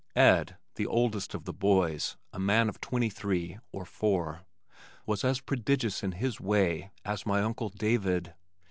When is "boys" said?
1.53-2.17